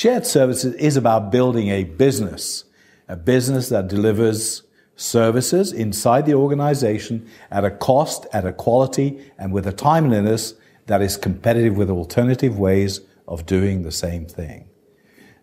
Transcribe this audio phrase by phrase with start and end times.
[0.00, 2.64] Shared services is about building a business,
[3.06, 4.62] a business that delivers
[4.96, 10.54] services inside the organization at a cost, at a quality, and with a timeliness
[10.86, 14.70] that is competitive with alternative ways of doing the same thing.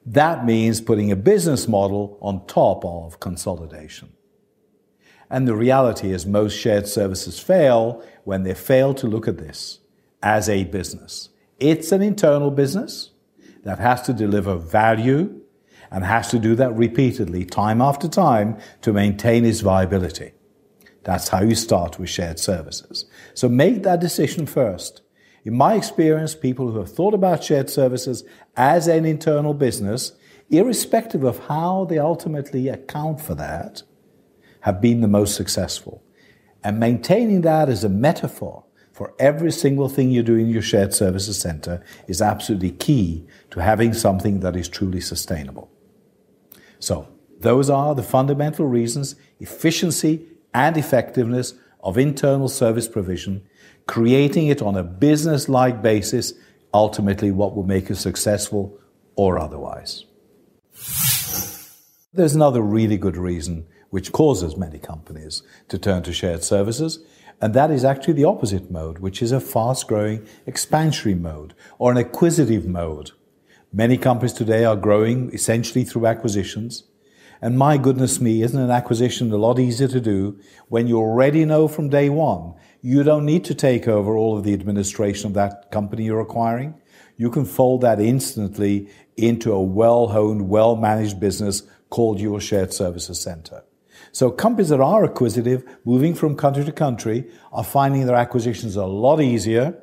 [0.07, 4.11] That means putting a business model on top of consolidation.
[5.29, 9.81] And the reality is most shared services fail when they fail to look at this
[10.23, 11.29] as a business.
[11.59, 13.11] It's an internal business
[13.67, 15.41] that has to deliver value
[15.91, 20.31] and has to do that repeatedly, time after time, to maintain its viability.
[21.03, 23.07] That's how you start with shared services.
[23.33, 25.01] So make that decision first.
[25.43, 28.23] In my experience, people who have thought about shared services
[28.55, 30.13] as an internal business,
[30.49, 33.83] irrespective of how they ultimately account for that,
[34.61, 36.01] have been the most successful.
[36.63, 38.63] And maintaining that as a metaphor
[38.97, 43.61] for every single thing you do in your shared services center is absolutely key to
[43.61, 45.69] having something that is truly sustainable.
[46.79, 47.07] So,
[47.39, 53.43] those are the fundamental reasons efficiency and effectiveness of internal service provision,
[53.85, 56.33] creating it on a business like basis,
[56.73, 58.79] ultimately what will make you successful
[59.15, 60.05] or otherwise.
[62.13, 66.97] There's another really good reason which causes many companies to turn to shared services,
[67.41, 71.91] and that is actually the opposite mode, which is a fast growing expansionary mode or
[71.91, 73.11] an acquisitive mode.
[73.71, 76.83] Many companies today are growing essentially through acquisitions.
[77.39, 81.45] And my goodness me, isn't an acquisition a lot easier to do when you already
[81.45, 85.33] know from day one you don't need to take over all of the administration of
[85.33, 86.73] that company you're acquiring?
[87.17, 92.73] You can fold that instantly into a well honed, well managed business called your shared
[92.73, 93.63] services center.
[94.17, 98.87] So companies that are acquisitive, moving from country to country, are finding their acquisitions a
[98.87, 99.79] lot easier.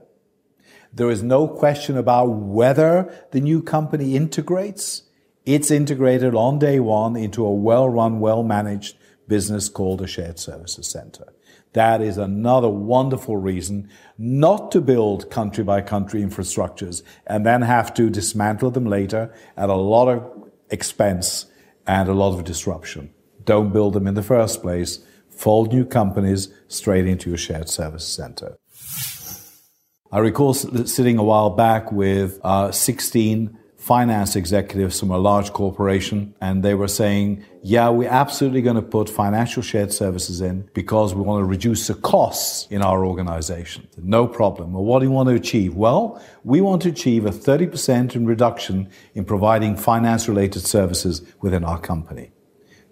[0.93, 5.05] There is no question about whether the new company integrates.
[5.47, 8.97] It's integrated on day one into a well run, well managed
[9.29, 11.33] business called a shared services center.
[11.73, 13.89] That is another wonderful reason
[14.19, 19.71] not to build country by country infrastructures and then have to dismantle them later at
[19.71, 21.47] a lot of expense
[21.87, 23.15] and a lot of disruption.
[23.45, 25.01] Don't build them in the first place.
[25.31, 28.57] Fold new companies straight into your shared service center.
[30.13, 36.35] I recall sitting a while back with uh, 16 finance executives from a large corporation,
[36.41, 41.15] and they were saying, Yeah, we're absolutely going to put financial shared services in because
[41.15, 43.87] we want to reduce the costs in our organization.
[43.99, 44.73] No problem.
[44.73, 45.75] Well, what do you want to achieve?
[45.75, 51.63] Well, we want to achieve a 30% in reduction in providing finance related services within
[51.63, 52.31] our company.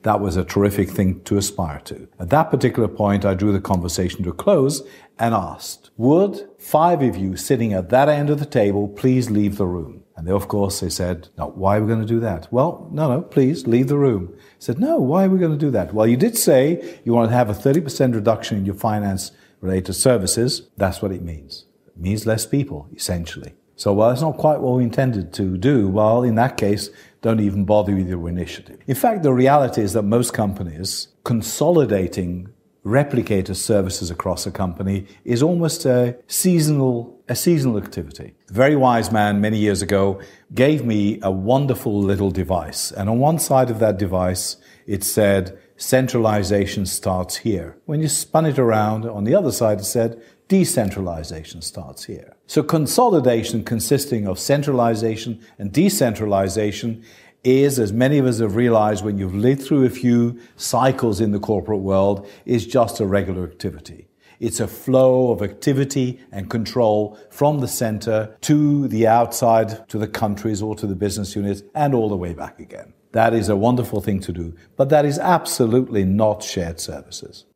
[0.02, 2.08] That was a terrific thing to aspire to.
[2.18, 4.82] At that particular point, I drew the conversation to a close
[5.18, 9.56] and asked, Would five of you sitting at that end of the table please leave
[9.56, 10.02] the room?
[10.16, 12.52] And they, of course, they said, No, why are we going to do that?
[12.52, 14.34] Well, no, no, please leave the room.
[14.36, 15.94] I said, No, why are we going to do that?
[15.94, 19.30] Well, you did say you want to have a 30% reduction in your finance
[19.60, 20.68] related services.
[20.76, 21.66] That's what it means.
[21.86, 23.54] It means less people, essentially.
[23.76, 25.88] So, well, that's not quite what we intended to do.
[25.88, 26.90] Well, in that case,
[27.22, 28.78] don't even bother with your initiative.
[28.86, 32.48] In fact, the reality is that most companies consolidating
[32.84, 38.34] replicator services across a company is almost a seasonal a seasonal activity.
[38.50, 40.20] A very wise man many years ago
[40.52, 44.56] gave me a wonderful little device, and on one side of that device
[44.86, 47.76] it said centralization starts here.
[47.86, 50.20] When you spun it around, on the other side it said
[50.52, 52.36] decentralization starts here.
[52.46, 57.02] So consolidation consisting of centralization and decentralization
[57.42, 61.30] is, as many of us have realized when you've lived through a few cycles in
[61.32, 64.08] the corporate world, is just a regular activity.
[64.40, 70.06] It's a flow of activity and control from the center to the outside, to the
[70.06, 72.92] countries or to the business units, and all the way back again.
[73.12, 77.46] That is a wonderful thing to do, but that is absolutely not shared services.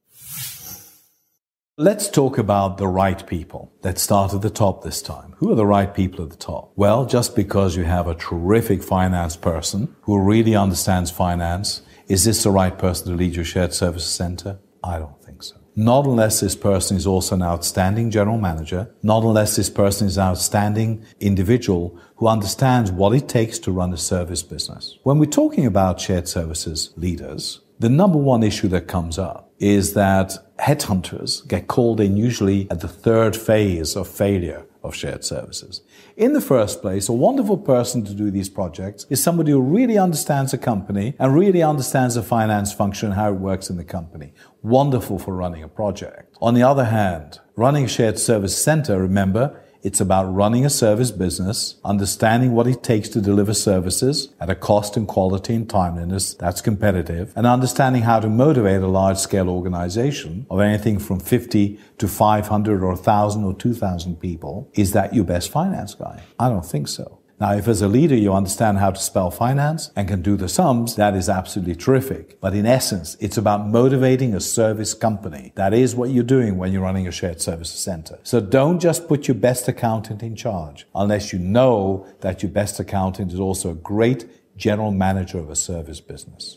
[1.78, 3.70] Let's talk about the right people.
[3.82, 5.34] Let's start at the top this time.
[5.36, 6.72] Who are the right people at the top?
[6.74, 12.44] Well, just because you have a terrific finance person who really understands finance, is this
[12.44, 14.58] the right person to lead your shared services center?
[14.82, 15.56] I don't think so.
[15.74, 20.16] Not unless this person is also an outstanding general manager, not unless this person is
[20.16, 24.98] an outstanding individual who understands what it takes to run a service business.
[25.02, 29.92] When we're talking about shared services leaders, the number one issue that comes up is
[29.92, 35.82] that headhunters get called in usually at the third phase of failure of shared services.
[36.16, 39.98] In the first place, a wonderful person to do these projects is somebody who really
[39.98, 44.32] understands a company and really understands the finance function how it works in the company.
[44.62, 46.36] Wonderful for running a project.
[46.40, 51.10] On the other hand, running a shared service center, remember, It's about running a service
[51.10, 56.34] business, understanding what it takes to deliver services at a cost and quality and timeliness
[56.34, 61.78] that's competitive, and understanding how to motivate a large scale organization of anything from 50
[61.98, 64.70] to 500 or 1,000 or 2,000 people.
[64.74, 66.22] Is that your best finance guy?
[66.38, 67.18] I don't think so.
[67.38, 70.48] Now, if as a leader you understand how to spell finance and can do the
[70.48, 72.40] sums, that is absolutely terrific.
[72.40, 75.52] But in essence, it's about motivating a service company.
[75.54, 78.18] That is what you're doing when you're running a shared services center.
[78.22, 82.80] So don't just put your best accountant in charge unless you know that your best
[82.80, 84.24] accountant is also a great
[84.56, 86.56] general manager of a service business.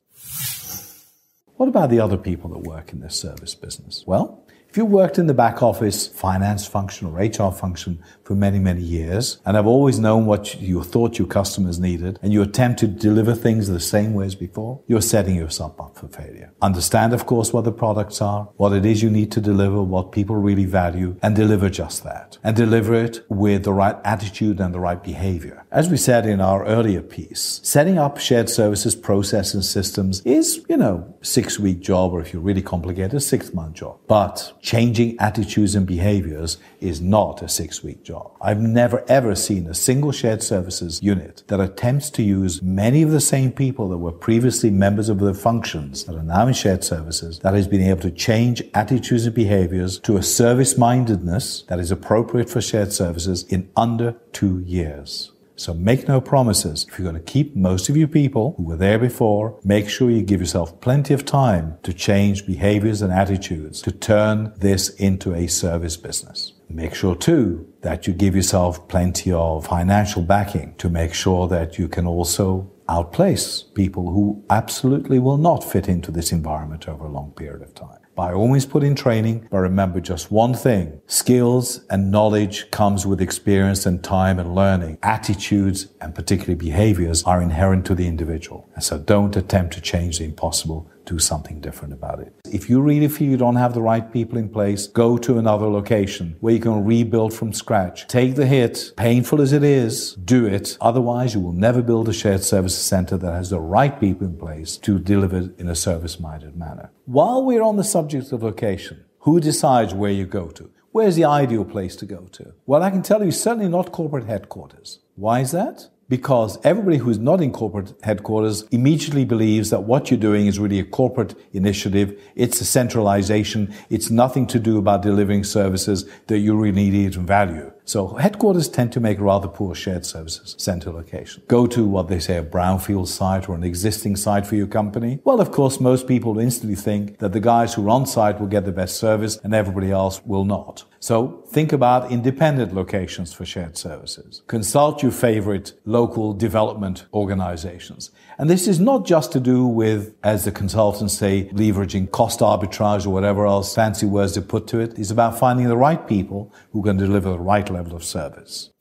[1.57, 4.05] What about the other people that work in this service business?
[4.07, 8.59] Well, if you worked in the back office, finance function or HR function for many,
[8.59, 12.79] many years, and have always known what you thought your customers needed, and you attempt
[12.79, 16.53] to deliver things the same way as before, you're setting yourself up for failure.
[16.61, 20.11] Understand, of course, what the products are, what it is you need to deliver, what
[20.11, 22.37] people really value, and deliver just that.
[22.43, 25.65] And deliver it with the right attitude and the right behavior.
[25.71, 30.63] As we said in our earlier piece, setting up shared services, process, and systems is,
[30.69, 33.97] you know, six week job, or if you're really complicated, a six month job.
[34.07, 38.31] But changing attitudes and behaviors is not a six week job.
[38.41, 43.11] I've never ever seen a single shared services unit that attempts to use many of
[43.11, 46.83] the same people that were previously members of the functions that are now in shared
[46.83, 51.79] services that has been able to change attitudes and behaviors to a service mindedness that
[51.79, 55.31] is appropriate for shared services in under two years.
[55.59, 56.85] So make no promises.
[56.87, 60.09] If you're going to keep most of your people who were there before, make sure
[60.09, 65.33] you give yourself plenty of time to change behaviors and attitudes to turn this into
[65.33, 66.53] a service business.
[66.69, 71.77] Make sure too that you give yourself plenty of financial backing to make sure that
[71.77, 77.11] you can also outplace people who absolutely will not fit into this environment over a
[77.11, 77.99] long period of time.
[78.19, 80.99] By always put in training, but remember just one thing.
[81.07, 84.97] Skills and knowledge comes with experience and time and learning.
[85.01, 88.69] Attitudes and particularly behaviors are inherent to the individual.
[88.75, 92.33] And so don't attempt to change the impossible do something different about it.
[92.45, 95.67] If you really feel you don't have the right people in place, go to another
[95.67, 98.07] location where you can rebuild from scratch.
[98.07, 100.77] Take the hit, painful as it is, do it.
[100.79, 104.37] Otherwise, you will never build a shared services center that has the right people in
[104.37, 106.91] place to deliver in a service minded manner.
[107.05, 110.69] While we're on the subject of location, who decides where you go to?
[110.91, 112.53] Where's the ideal place to go to?
[112.65, 114.99] Well, I can tell you, certainly not corporate headquarters.
[115.15, 115.89] Why is that?
[116.09, 120.79] Because everybody who's not in corporate headquarters immediately believes that what you're doing is really
[120.79, 122.19] a corporate initiative.
[122.35, 123.73] It's a centralization.
[123.89, 127.71] It's nothing to do about delivering services that you really need and value.
[127.89, 131.41] So headquarters tend to make rather poor shared services center location.
[131.47, 135.21] Go to what they say a brownfield site or an existing site for your company.
[135.23, 138.45] Well, of course, most people instantly think that the guys who are on site will
[138.45, 140.83] get the best service and everybody else will not.
[141.01, 144.43] So think about independent locations for shared services.
[144.47, 148.11] Consult your favorite local development organizations.
[148.37, 153.07] And this is not just to do with, as the consultants say, leveraging cost arbitrage
[153.07, 154.99] or whatever else fancy words they put to it.
[154.99, 158.71] It's about finding the right people who can deliver the right level of service.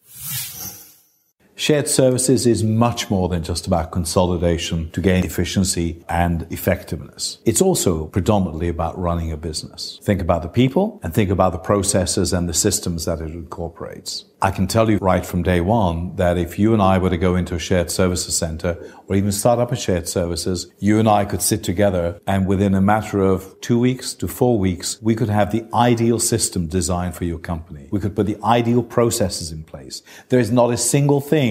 [1.60, 7.38] Shared services is much more than just about consolidation to gain efficiency and effectiveness.
[7.44, 9.98] It's also predominantly about running a business.
[10.04, 14.24] Think about the people and think about the processes and the systems that it incorporates.
[14.40, 17.16] I can tell you right from day one that if you and I were to
[17.16, 21.08] go into a shared services center or even start up a shared services, you and
[21.08, 25.16] I could sit together and within a matter of two weeks to four weeks, we
[25.16, 27.88] could have the ideal system designed for your company.
[27.90, 30.02] We could put the ideal processes in place.
[30.28, 31.47] There is not a single thing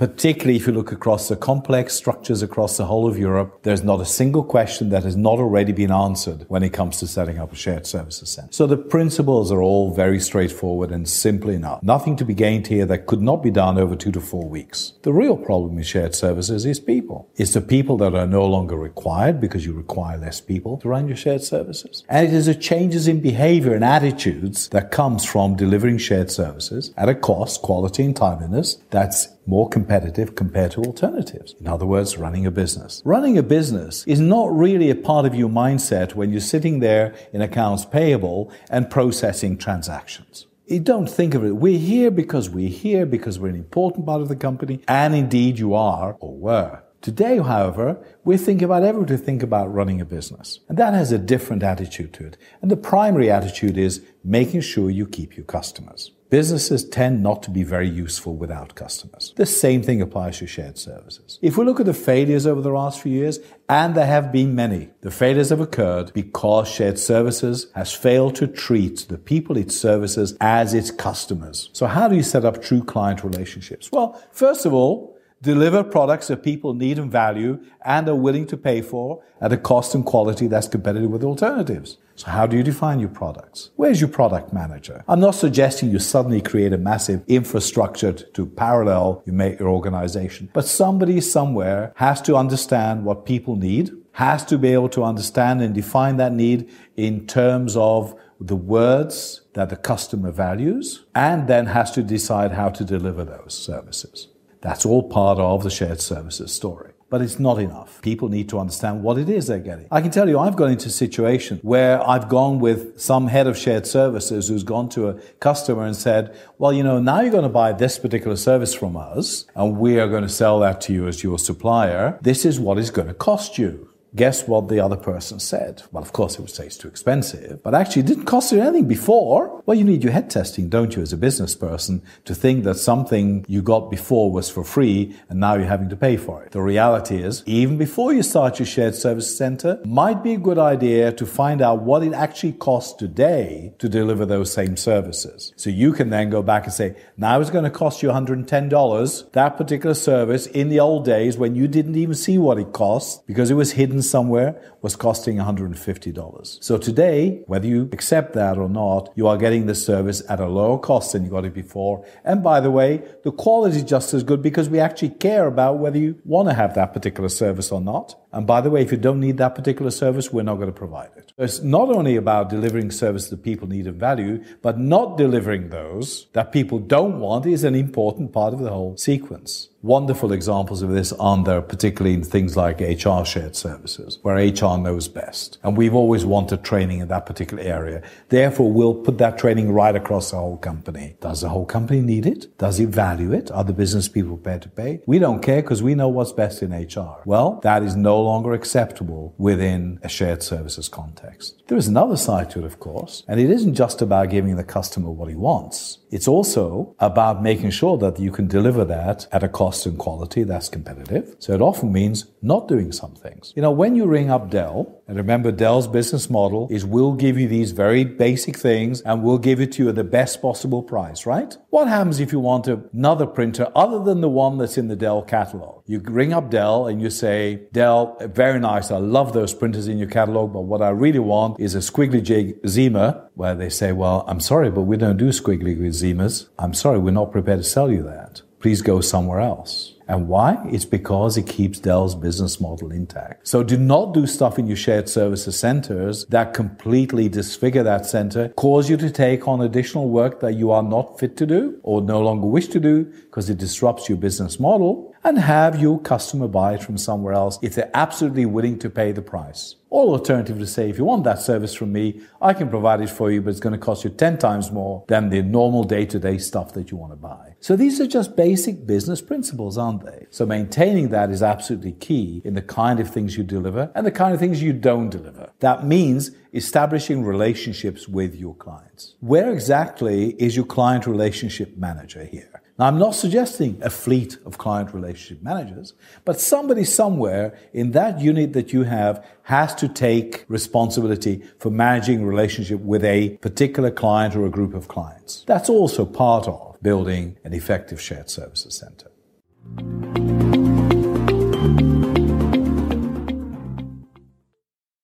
[0.00, 4.00] particularly if you look across the complex structures across the whole of Europe, there's not
[4.00, 7.52] a single question that has not already been answered when it comes to setting up
[7.52, 8.48] a shared services center.
[8.50, 11.82] So the principles are all very straightforward and simple enough.
[11.82, 14.94] Nothing to be gained here that could not be done over two to four weeks.
[15.02, 17.28] The real problem in shared services is people.
[17.36, 21.08] It's the people that are no longer required because you require less people to run
[21.08, 22.04] your shared services.
[22.08, 26.94] And it is the changes in behavior and attitudes that comes from delivering shared services
[26.96, 31.54] at a cost, quality, and timeliness that's more competitive compared to alternatives.
[31.60, 33.02] In other words, running a business.
[33.04, 37.14] Running a business is not really a part of your mindset when you're sitting there
[37.32, 40.46] in accounts payable and processing transactions.
[40.66, 41.56] You don't think of it.
[41.56, 44.80] We're here because we're here because we're an important part of the company.
[44.86, 46.82] And indeed you are or were.
[47.00, 50.60] Today, however, we think about ever to think about running a business.
[50.68, 52.36] And that has a different attitude to it.
[52.60, 56.12] And the primary attitude is making sure you keep your customers.
[56.30, 59.34] Businesses tend not to be very useful without customers.
[59.36, 61.40] The same thing applies to shared services.
[61.42, 64.54] If we look at the failures over the last few years, and there have been
[64.54, 69.72] many, the failures have occurred because shared services has failed to treat the people it
[69.72, 71.68] services as its customers.
[71.72, 73.90] So how do you set up true client relationships?
[73.90, 78.56] Well, first of all, deliver products that people need and value and are willing to
[78.56, 81.96] pay for at a cost and quality that's competitive with alternatives.
[82.14, 83.70] So how do you define your products?
[83.76, 85.02] Where's your product manager?
[85.08, 91.22] I'm not suggesting you suddenly create a massive infrastructure to parallel your organization, but somebody
[91.22, 96.18] somewhere has to understand what people need, has to be able to understand and define
[96.18, 102.02] that need in terms of the words that the customer values, and then has to
[102.02, 104.28] decide how to deliver those services.
[104.60, 106.92] That's all part of the shared services story.
[107.08, 108.00] But it's not enough.
[108.02, 109.88] People need to understand what it is they're getting.
[109.90, 113.58] I can tell you, I've gone into situations where I've gone with some head of
[113.58, 117.42] shared services who's gone to a customer and said, well, you know, now you're going
[117.42, 120.92] to buy this particular service from us and we are going to sell that to
[120.92, 122.16] you as your supplier.
[122.22, 123.89] This is what it's going to cost you.
[124.14, 125.82] Guess what the other person said?
[125.92, 128.60] Well, of course, it would say it's too expensive, but actually it didn't cost you
[128.60, 129.62] anything before.
[129.66, 132.74] Well, you need your head testing, don't you, as a business person, to think that
[132.74, 136.50] something you got before was for free and now you're having to pay for it.
[136.50, 140.58] The reality is, even before you start your shared service center, might be a good
[140.58, 145.52] idea to find out what it actually costs today to deliver those same services.
[145.54, 149.32] So you can then go back and say, now it's going to cost you $110,
[149.32, 153.24] that particular service in the old days when you didn't even see what it cost
[153.28, 156.62] because it was hidden somewhere was costing $150.
[156.62, 160.46] So today, whether you accept that or not, you are getting the service at a
[160.46, 162.04] lower cost than you got it before.
[162.24, 165.78] And by the way, the quality is just as good because we actually care about
[165.78, 168.16] whether you want to have that particular service or not.
[168.32, 170.72] And by the way, if you don't need that particular service, we're not going to
[170.72, 171.32] provide it.
[171.36, 176.26] It's not only about delivering service that people need and value, but not delivering those
[176.32, 179.69] that people don't want is an important part of the whole sequence.
[179.82, 184.76] Wonderful examples of this aren't there, particularly in things like HR shared services, where HR
[184.76, 185.56] knows best.
[185.62, 188.02] And we've always wanted training in that particular area.
[188.28, 191.16] Therefore, we'll put that training right across the whole company.
[191.22, 192.58] Does the whole company need it?
[192.58, 193.50] Does it value it?
[193.52, 195.00] Are the business people prepared to pay?
[195.06, 197.22] We don't care because we know what's best in HR.
[197.24, 201.62] Well, that is no longer acceptable within a shared services context.
[201.68, 204.64] There is another side to it, of course, and it isn't just about giving the
[204.64, 205.98] customer what he wants.
[206.10, 210.42] It's also about making sure that you can deliver that at a cost and quality
[210.42, 211.36] that's competitive.
[211.38, 213.52] So it often means not doing some things.
[213.56, 217.36] You know, when you ring up Dell, and remember Dell's business model is we'll give
[217.36, 220.84] you these very basic things and we'll give it to you at the best possible
[220.84, 221.56] price, right?
[221.70, 225.22] What happens if you want another printer other than the one that's in the Dell
[225.22, 225.82] catalog?
[225.86, 228.92] You ring up Dell and you say, Dell, very nice.
[228.92, 232.22] I love those printers in your catalog, but what I really want is a squiggly
[232.22, 236.48] J Zima, where they say, well, I'm sorry, but we don't do squiggly Zimas.
[236.58, 238.42] I'm sorry, we're not prepared to sell you that.
[238.60, 239.94] Please go somewhere else.
[240.10, 240.58] And why?
[240.68, 243.46] It's because it keeps Dell's business model intact.
[243.46, 248.48] So do not do stuff in your shared services centers that completely disfigure that center,
[248.50, 252.02] cause you to take on additional work that you are not fit to do or
[252.02, 256.48] no longer wish to do because it disrupts your business model and have your customer
[256.48, 259.76] buy it from somewhere else if they're absolutely willing to pay the price.
[259.88, 263.10] Or alternative to say, if you want that service from me, I can provide it
[263.10, 266.06] for you, but it's going to cost you 10 times more than the normal day
[266.06, 267.54] to day stuff that you want to buy.
[267.60, 270.26] So these are just basic business principles, aren't they?
[270.30, 274.12] So maintaining that is absolutely key in the kind of things you deliver and the
[274.12, 275.52] kind of things you don't deliver.
[275.60, 279.16] That means establishing relationships with your clients.
[279.20, 282.59] Where exactly is your client relationship manager here?
[282.80, 285.92] Now, I'm not suggesting a fleet of client relationship managers,
[286.24, 292.24] but somebody somewhere in that unit that you have has to take responsibility for managing
[292.24, 295.44] relationship with a particular client or a group of clients.
[295.46, 299.10] That's also part of building an effective shared services center.